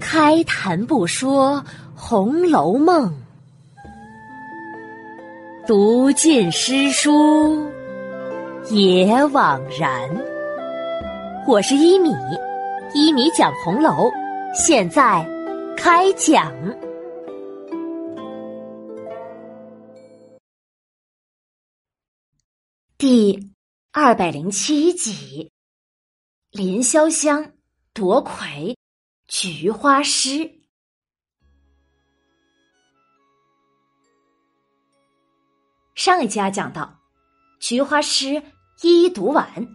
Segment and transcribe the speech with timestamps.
[0.00, 1.56] 开谈不说
[1.94, 3.08] 《红楼梦》，
[5.66, 7.70] 读尽诗书
[8.70, 10.10] 也枉然。
[11.46, 12.10] 我是一米，
[12.94, 14.10] 一米讲红楼，
[14.54, 15.26] 现在
[15.76, 16.52] 开讲。
[22.98, 23.50] 第
[23.90, 25.50] 二百零七集，
[26.52, 27.50] 林潇湘
[27.94, 28.74] 夺魁，
[29.28, 30.50] 菊花诗。
[35.94, 36.98] 上一家讲到，
[37.60, 38.42] 菊花诗
[38.80, 39.68] 一一读完，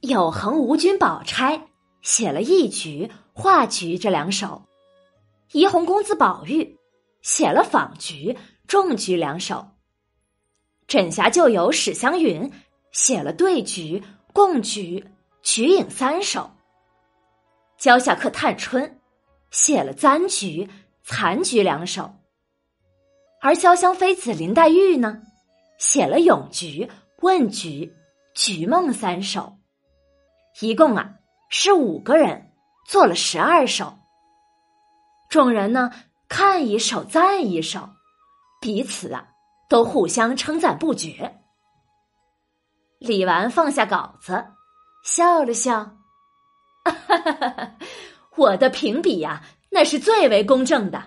[0.00, 1.68] 有恒无君宝钗
[2.02, 4.66] 写了一局、画局这两首，
[5.52, 6.76] 怡红公子宝玉
[7.22, 9.68] 写了仿局、重局两首。
[10.88, 12.50] 枕霞旧友史湘云
[12.90, 14.02] 写了对局、
[14.32, 15.06] 共局、
[15.44, 16.50] 局影三首。
[17.80, 19.00] 蕉下客探春
[19.50, 20.68] 写了簪菊、
[21.02, 22.14] 残菊两首。
[23.40, 25.22] 而潇湘妃子林黛玉呢，
[25.78, 26.88] 写了咏菊、
[27.22, 27.86] 问菊》
[28.34, 29.56] 《菊梦三首。
[30.60, 31.14] 一共啊
[31.48, 32.52] 是五个人
[32.86, 33.98] 做了十二首。
[35.30, 35.90] 众人呢
[36.28, 37.88] 看一首赞一首，
[38.60, 39.26] 彼此啊。
[39.70, 41.40] 都互相称赞不绝。
[42.98, 44.44] 李纨放下稿子，
[45.04, 45.96] 笑了笑
[46.92, 47.76] ：“哈哈哈哈
[48.36, 51.02] 我的评比呀，那是最为公正的。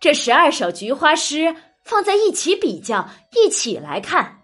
[0.00, 1.54] 这十二首菊花诗
[1.84, 4.42] 放在一起比较，一起来看，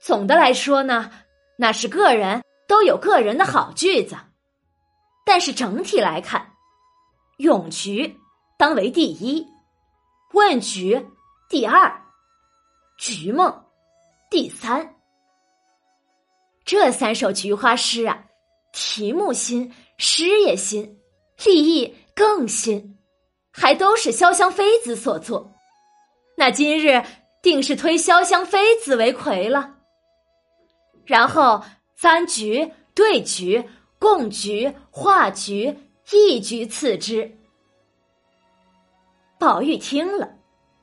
[0.00, 1.10] 总的来说呢，
[1.56, 4.16] 那是个人都有个人的好句子。
[5.24, 6.52] 但是整体来看，
[7.38, 8.16] 咏菊
[8.56, 9.46] 当为第一，
[10.32, 11.06] 问菊
[11.48, 12.02] 第二。”
[12.98, 13.64] 菊梦，
[14.30, 14.94] 第三。
[16.64, 18.24] 这三首菊花诗啊，
[18.78, 21.00] 题目新，诗也新，
[21.42, 22.98] 立意更新，
[23.50, 25.50] 还都是潇湘妃子所作。
[26.36, 27.02] 那今日
[27.42, 29.76] 定是推潇湘妃子为魁了。
[31.06, 31.64] 然后
[31.96, 33.64] 三局、对局、
[33.98, 35.74] 共局、画局，
[36.12, 37.34] 一局次之。
[39.38, 40.28] 宝玉听了，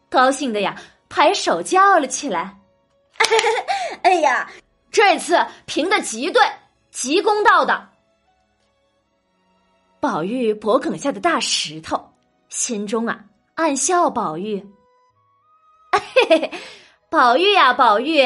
[0.09, 0.75] 高兴的呀。
[1.09, 2.57] 拍手叫了起来
[4.01, 4.49] ：“哎呀，
[4.91, 6.41] 这次评的极对，
[6.89, 7.89] 极公道的。”
[10.03, 12.11] 宝玉脖梗下的大石头，
[12.49, 13.23] 心中啊
[13.55, 14.67] 暗笑：“宝玉，
[15.93, 16.51] 嘿嘿，
[17.09, 18.21] 宝玉呀，宝玉，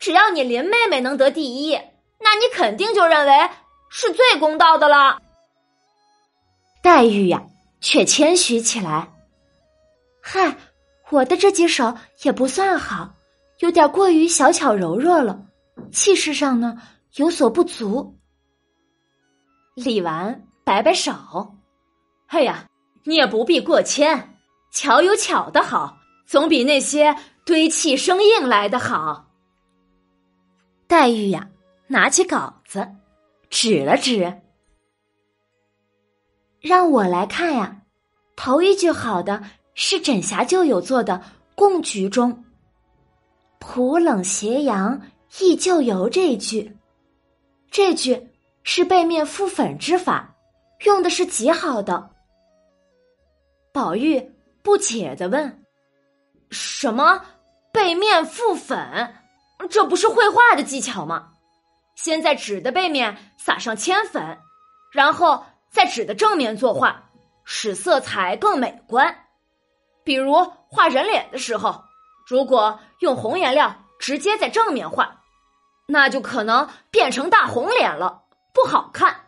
[0.00, 1.74] 只要你林妹妹能得第一，
[2.18, 3.50] 那你肯定就认为
[3.90, 5.20] 是最公道的了。”
[6.82, 7.42] 黛玉呀，
[7.78, 9.12] 却谦虚起来
[10.24, 10.56] ：“嗨。”
[11.12, 13.10] 我的这几首也不算好，
[13.58, 15.38] 有点过于小巧柔弱了，
[15.92, 16.80] 气势上呢
[17.16, 18.18] 有所不足。
[19.74, 21.56] 李纨摆摆手
[22.28, 22.66] ：“哎呀，
[23.04, 24.36] 你也不必过谦，
[24.70, 25.96] 巧有巧的好，
[26.26, 29.30] 总比那些堆砌生硬来的好。”
[30.86, 31.48] 黛玉呀，
[31.86, 32.86] 拿起稿子，
[33.48, 34.42] 指了指
[36.60, 37.80] ：“让我来看呀，
[38.36, 39.42] 头一句好的。”
[39.80, 41.22] 是枕霞旧友做的
[41.54, 42.44] 贡菊中
[43.60, 45.00] “普冷斜阳
[45.38, 46.76] 忆旧游”这一句，
[47.70, 48.28] 这句
[48.64, 50.34] 是背面覆粉之法，
[50.84, 52.10] 用的是极好的。
[53.72, 55.64] 宝玉不解的问
[56.50, 57.24] ：“什么
[57.72, 59.14] 背面覆粉？
[59.70, 61.30] 这不是绘画的技巧吗？
[61.94, 64.38] 先在纸的背面撒上铅粉，
[64.92, 67.10] 然后在纸的正面作画，
[67.44, 69.24] 使色彩更美观。”
[70.04, 71.84] 比如画人脸的时候，
[72.26, 75.22] 如果用红颜料直接在正面画，
[75.86, 78.22] 那就可能变成大红脸了，
[78.54, 79.27] 不好看。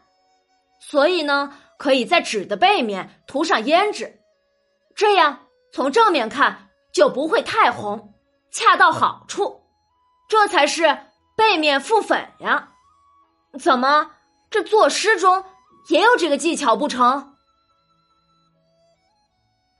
[0.91, 4.21] 所以呢，可以在纸的背面涂上胭脂，
[4.97, 8.13] 这样从正面看就不会太红，
[8.51, 9.63] 恰到好处。
[10.29, 10.99] 这才是
[11.37, 12.71] 背面覆粉呀！
[13.61, 14.11] 怎么，
[14.51, 15.45] 这作诗中
[15.91, 17.37] 也有这个技巧不成？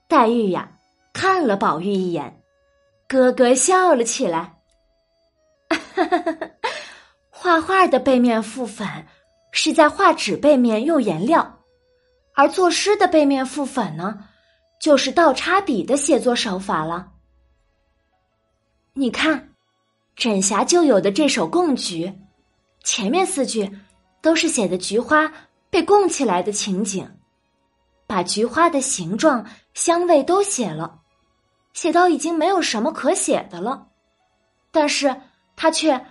[0.07, 0.71] 黛玉呀。
[1.11, 2.41] 看了宝玉一眼，
[3.09, 4.61] 咯咯笑了起来。
[7.29, 8.87] 画画的背面覆粉
[9.51, 11.59] 是在画纸背面用颜料，
[12.33, 14.25] 而作诗的背面覆粉呢，
[14.79, 17.11] 就是倒插笔的写作手法了。
[18.93, 19.53] 你看，
[20.15, 22.13] 枕霞旧有的这首贡菊，
[22.83, 23.71] 前面四句
[24.21, 25.31] 都是写的菊花
[25.69, 27.09] 被供起来的情景，
[28.07, 30.99] 把菊花的形状、香味都写了。
[31.73, 33.87] 写到已经没有什么可写的了，
[34.71, 35.21] 但是
[35.55, 36.05] 他却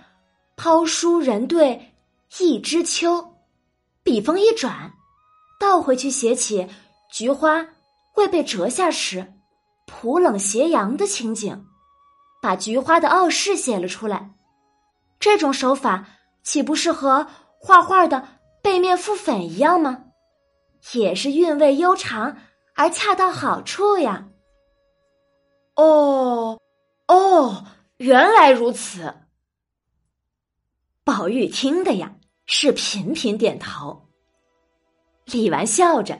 [0.55, 1.93] 抛书人对
[2.39, 3.30] 一枝秋，
[4.03, 4.93] 笔锋一转，
[5.59, 6.67] 倒回去写起
[7.11, 7.67] 菊花
[8.15, 9.33] 未被折下时，
[9.85, 11.65] 普冷斜阳的情景，
[12.41, 14.31] 把菊花的傲世写了出来。
[15.19, 16.07] 这种手法
[16.41, 17.27] 岂不是和
[17.59, 20.05] 画画的背面覆粉一样吗？
[20.93, 22.37] 也是韵味悠长
[22.73, 24.29] 而恰到好处呀。
[25.75, 26.59] 哦，
[27.07, 27.65] 哦，
[27.97, 29.13] 原来如此。
[31.03, 32.15] 宝玉听的呀，
[32.45, 34.07] 是频频点头。
[35.25, 36.19] 李纨笑着，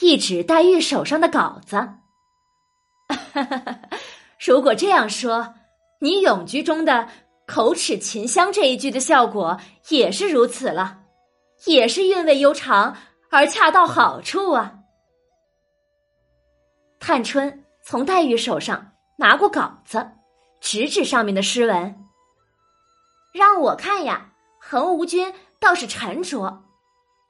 [0.00, 1.94] 一指黛玉手上的稿子
[4.38, 5.54] ：“如果这样说，
[6.00, 7.08] 你咏菊中的
[7.46, 9.58] ‘口齿琴香’这一句的效果
[9.88, 11.00] 也是如此了，
[11.66, 12.96] 也是韵味悠长
[13.30, 14.74] 而恰到好处啊。”
[17.00, 20.10] 探春从黛玉手上拿过稿子，
[20.60, 22.04] 指指上面的诗文
[23.32, 26.64] ：“让我看呀，横无君倒是沉着，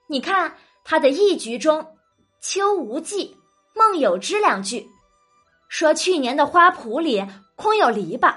[0.06, 1.98] 你看。”他的一局中
[2.40, 3.36] ，“秋无忌，
[3.74, 4.88] 梦有之”两句，
[5.68, 7.24] 说去年的花圃里
[7.54, 8.34] 空有篱笆，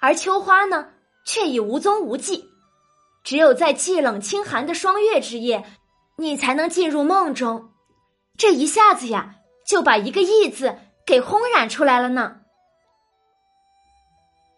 [0.00, 0.90] 而秋花呢，
[1.24, 2.50] 却已无踪无迹。
[3.22, 5.64] 只有在寂冷清寒的霜月之夜，
[6.16, 7.72] 你才能进入梦中。
[8.36, 10.76] 这一下子呀，就把一个“意”字
[11.06, 12.40] 给烘染出来了呢。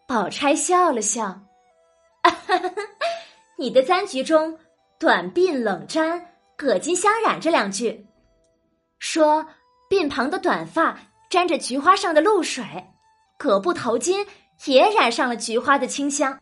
[0.08, 1.42] 宝钗笑了笑
[3.58, 4.58] ：“你的簪局中，
[4.98, 8.06] 短鬓冷沾。”葛巾相染这两句，
[8.98, 9.46] 说
[9.90, 10.98] 鬓旁的短发
[11.28, 12.64] 沾着菊花上的露水，
[13.36, 14.26] 葛布头巾
[14.64, 16.40] 也染上了菊花的清香，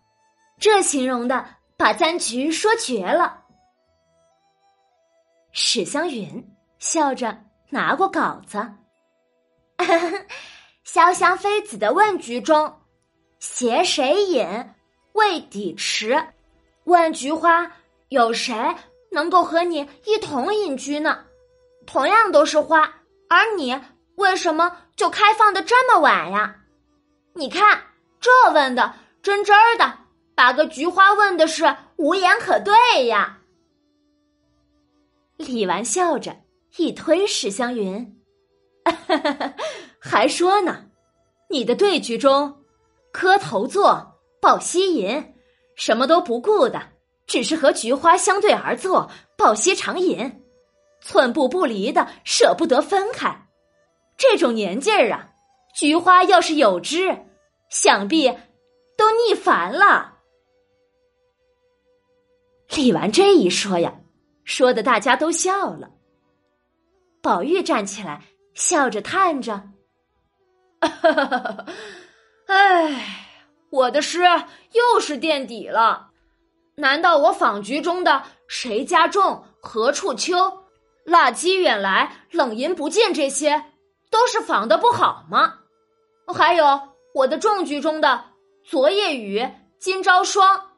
[0.61, 1.45] 这形容的
[1.77, 3.43] 把簪菊说绝了。
[5.51, 6.49] 史湘云
[6.79, 8.73] 笑着拿过稿子，
[10.87, 12.73] 潇湘妃子的问局中，
[13.41, 14.47] 携谁饮
[15.15, 16.25] 未抵迟？
[16.85, 17.73] 问菊花
[18.15, 18.55] 有谁？
[19.11, 21.25] 能够和你一同隐居呢？
[21.87, 23.79] 同样都是花，而你
[24.15, 26.57] 为什么就开放的这么晚呀？
[27.35, 27.83] 你看
[28.21, 29.99] 这问的真真儿的，
[30.35, 33.41] 把个菊花问的是无言可对呀。
[35.37, 36.37] 李纨笑着
[36.77, 38.21] 一推史湘云，
[39.99, 40.87] 还说呢，
[41.51, 42.63] 你的对局中
[43.13, 45.35] 磕头坐抱膝吟，
[45.75, 46.94] 什么都不顾的。
[47.27, 50.43] 只是和菊花相对而坐，抱膝长吟，
[51.01, 53.49] 寸步不离的，舍不得分开。
[54.17, 55.31] 这种年纪儿啊，
[55.75, 57.27] 菊花要是有知，
[57.71, 58.31] 想必
[58.97, 60.19] 都腻烦了。
[62.77, 64.01] 李纨这一说呀，
[64.45, 65.91] 说的大家都笑了。
[67.23, 68.23] 宝玉站起来，
[68.55, 69.71] 笑着叹着
[72.47, 73.27] ：“哎，
[73.71, 74.21] 我的诗
[74.73, 76.11] 又是垫底了。”
[76.77, 80.65] 难道我访菊中的“谁家种何处秋，
[81.05, 83.65] 蜡鸡远来冷饮不见”这些，
[84.11, 85.61] 都是仿的不好吗？
[86.35, 86.81] 还有
[87.15, 88.25] 我的种菊中的
[88.65, 89.49] “昨夜雨，
[89.79, 90.73] 今朝霜”，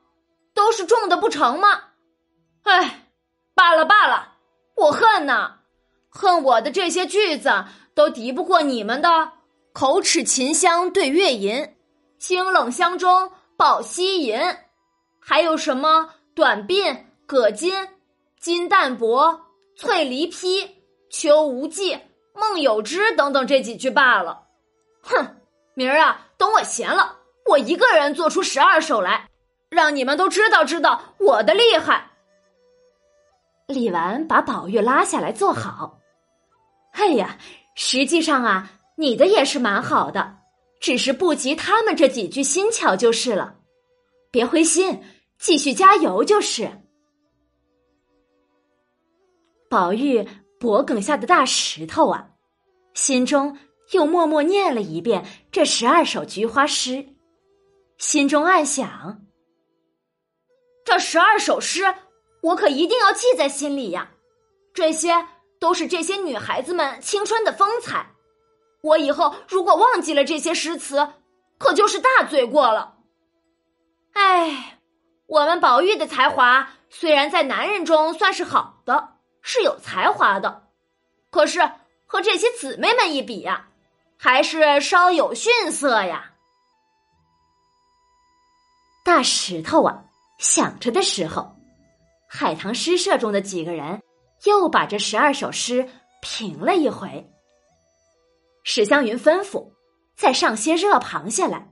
[0.52, 1.81] 都是种的不成吗？
[2.64, 3.08] 哎，
[3.54, 4.34] 罢了罢了，
[4.76, 5.60] 我恨呐，
[6.10, 7.64] 恨我的这些句子
[7.94, 9.32] 都敌不过你们的
[9.72, 11.75] “口齿琴香对月吟，
[12.19, 14.38] 清冷香中抱膝吟”。
[15.28, 16.96] 还有什么短鬓
[17.26, 17.88] 葛巾
[18.38, 19.40] 金淡泊
[19.75, 20.71] 翠梨披
[21.11, 21.99] 秋无忌
[22.33, 24.45] 梦有之等等这几句罢了。
[25.02, 25.26] 哼，
[25.75, 29.28] 明儿啊，等我闲了，我一个人做出十二首来，
[29.68, 32.09] 让你们都知道知道我的厉害。
[33.66, 35.99] 李纨把宝玉拉下来坐好。
[36.92, 37.37] 哎呀，
[37.75, 40.37] 实际上啊，你的也是蛮好的，
[40.80, 43.56] 只是不及他们这几句新巧就是了。
[44.30, 45.02] 别灰心。
[45.38, 46.71] 继续加油就是。
[49.69, 50.26] 宝玉
[50.59, 52.31] 脖梗下的大石头啊，
[52.95, 53.59] 心中
[53.90, 57.14] 又默默念了一遍这十二首菊花诗，
[57.99, 59.26] 心中暗想：
[60.85, 61.83] 这十二首诗，
[62.43, 64.12] 我可一定要记在心里呀！
[64.73, 65.26] 这些
[65.59, 68.14] 都是这些女孩子们青春的风采，
[68.83, 71.09] 我以后如果忘记了这些诗词，
[71.59, 72.99] 可就是大罪过了。
[74.12, 74.75] 哎。
[75.26, 80.68] 我们宝玉的才华虽然在男人中算是好的，是有才华的，
[81.30, 81.61] 可是
[82.06, 83.68] 和这些姊妹们一比呀，
[84.16, 86.33] 还是稍有逊色呀。
[89.04, 90.04] 大石头啊，
[90.38, 91.56] 想着的时候，
[92.28, 94.00] 海棠诗社中的几个人
[94.45, 95.88] 又把这十二首诗
[96.21, 97.28] 评了一回。
[98.62, 99.73] 史湘云吩咐
[100.16, 101.68] 再上些热螃蟹来，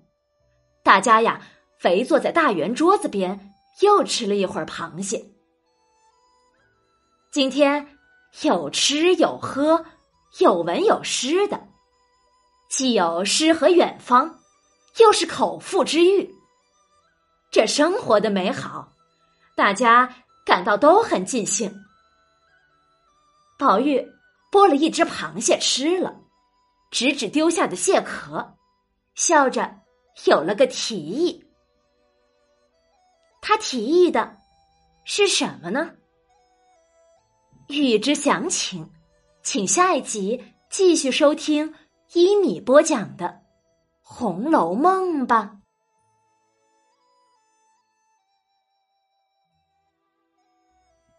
[0.83, 1.41] 大家呀。
[1.79, 5.25] 肥坐在大圆桌子边，又吃了一会儿螃蟹。
[7.31, 7.99] 今天
[8.43, 9.85] 有吃有喝，
[10.39, 11.69] 有文有诗的，
[12.71, 14.39] 既有诗和远方，
[14.99, 16.35] 又是口腹之欲。
[17.51, 18.93] 这生活的美好，
[19.57, 20.15] 大家
[20.45, 21.85] 感到都很尽兴。
[23.59, 24.01] 宝玉
[24.51, 26.17] 剥了一只螃蟹吃了，
[26.91, 28.57] 指指丢下的蟹壳，
[29.15, 29.81] 笑着
[30.25, 31.44] 有了个提议。
[33.47, 34.39] 他提议的
[35.05, 35.95] 是什么呢？
[37.69, 38.91] 欲知详情，
[39.43, 41.75] 请下一集继续收听
[42.15, 43.27] 一米播讲的
[44.01, 45.59] 《红楼梦》吧。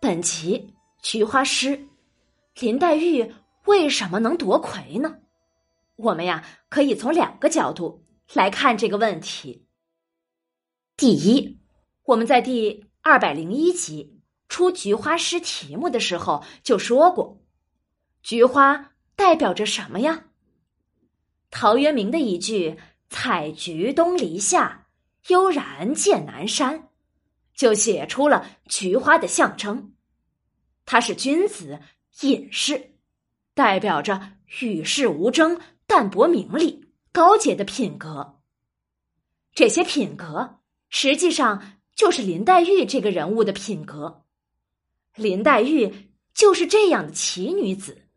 [0.01, 1.87] 本集菊花诗，
[2.55, 5.19] 林黛玉为什么能夺魁呢？
[5.95, 8.03] 我们呀，可以从两个角度
[8.33, 9.67] 来看这个问题。
[10.97, 11.59] 第一，
[12.05, 14.13] 我们在第二百零一集。
[14.47, 17.41] 出菊花诗题目的时候就说过，
[18.21, 20.25] 菊花代表着什么呀？
[21.49, 22.77] 陶渊明的一句
[23.09, 24.87] “采菊东篱下，
[25.29, 26.89] 悠然见南山”，
[27.55, 29.93] 就写出了菊花的象征。
[30.85, 31.79] 它是君子
[32.21, 32.93] 隐士，
[33.55, 38.41] 代表着与世无争、淡泊名利、高洁的品格。
[39.55, 40.59] 这些品格
[40.89, 44.25] 实际上就是林黛玉这个人物的品格。
[45.15, 48.09] 林黛玉就是这样的奇女子，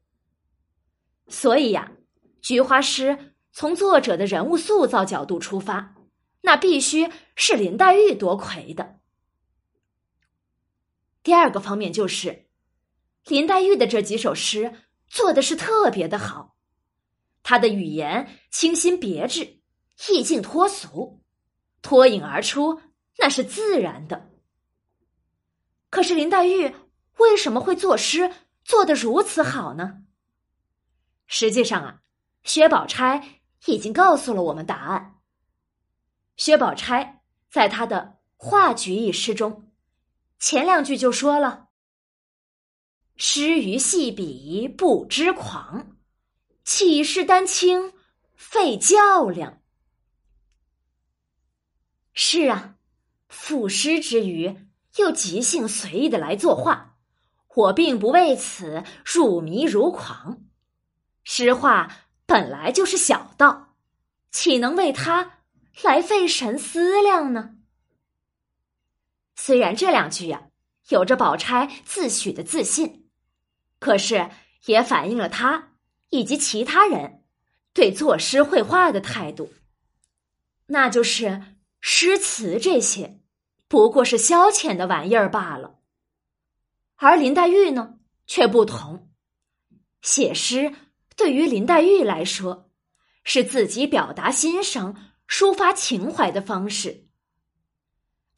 [1.28, 1.92] 所以呀，
[2.42, 5.94] 菊花诗从作者的人物塑造角度出发，
[6.40, 8.98] 那必须是林黛玉夺魁的。
[11.22, 12.48] 第二个方面就是，
[13.26, 14.72] 林黛玉的这几首诗
[15.06, 16.56] 做的是特别的好，
[17.44, 19.60] 她的语言清新别致，
[20.10, 21.22] 意境脱俗，
[21.82, 22.80] 脱颖而出，
[23.18, 24.30] 那是自然的。
[25.90, 26.74] 可是林黛玉。
[27.18, 28.32] 为什么会作诗
[28.62, 30.04] 做得如此好呢？
[31.26, 32.00] 实际上啊，
[32.44, 35.18] 薛宝钗已经告诉了我们答案。
[36.36, 39.72] 薛宝钗在他的《画菊》一诗中，
[40.38, 41.70] 前两句就说了
[43.18, 45.96] ：“诗于细笔不知狂，
[46.62, 47.92] 岂是丹青
[48.36, 49.60] 费较量。”
[52.14, 52.77] 是啊，
[53.28, 54.56] 赋诗之余
[54.96, 56.96] 又即兴随意的来作画。
[57.54, 60.44] 我并不为此入迷如狂，
[61.24, 63.74] 诗画本来就是小道，
[64.30, 65.40] 岂能为他
[65.82, 67.56] 来费神思量呢？
[69.34, 70.50] 虽然这两句呀
[70.90, 73.08] 有着宝钗自诩的自信，
[73.80, 74.30] 可是
[74.66, 75.72] 也反映了他
[76.10, 77.24] 以及其他人
[77.72, 79.52] 对作诗绘画的态度，
[80.66, 83.17] 那就是诗词这些
[83.68, 85.78] 不过是消遣的玩意儿罢了。
[86.96, 89.10] 而林黛玉呢，却不同。
[90.00, 90.74] 写诗
[91.16, 92.70] 对于林黛玉来说，
[93.24, 94.94] 是自己表达心声、
[95.28, 97.06] 抒发情怀的方式。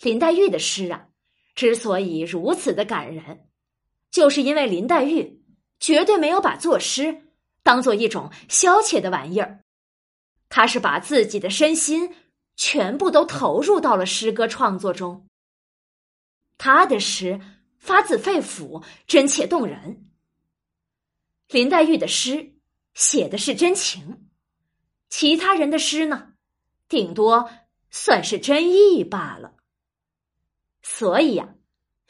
[0.00, 1.06] 林黛玉的诗啊，
[1.54, 3.48] 之所以如此的感人，
[4.10, 5.44] 就是因为林黛玉
[5.78, 7.28] 绝对没有把作诗
[7.62, 9.62] 当做一种消遣的玩意儿，
[10.48, 12.14] 她是把自己的身心
[12.60, 15.26] 全部都投入到了诗歌创作中。
[16.58, 17.40] 他的诗。
[17.80, 20.10] 发自肺腑，真切动人。
[21.48, 22.56] 林黛玉的诗
[22.92, 24.28] 写的是真情，
[25.08, 26.34] 其他人的诗呢，
[26.90, 27.50] 顶多
[27.90, 29.56] 算是真意罢了。
[30.82, 31.54] 所以呀，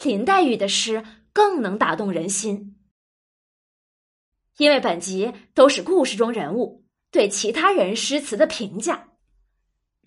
[0.02, 2.76] 林黛玉的诗更能打动人心。
[4.57, 9.10] 因为本集都是故事中人物对其他人诗词的评价，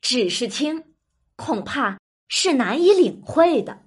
[0.03, 0.93] 只是听，
[1.37, 3.83] 恐怕是难以领会的。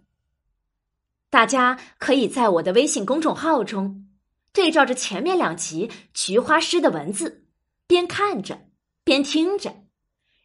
[1.29, 4.09] 大家可以在我的微信公众号中
[4.55, 7.45] 对照着前面两集菊花诗的文字，
[7.87, 8.67] 边看着
[9.05, 9.85] 边听着，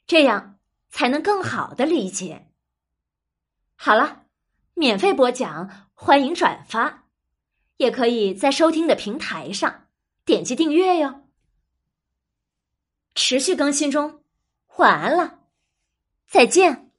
[0.06, 0.60] 这样
[0.90, 2.50] 才能更好的理解。
[3.78, 4.26] 好了，
[4.74, 7.06] 免费播讲，欢迎转发，
[7.78, 9.86] 也可以在收听的平台上
[10.26, 11.30] 点击订阅哟。
[13.16, 14.22] 持续更新中，
[14.76, 15.40] 晚安了，
[16.32, 16.91] 再见。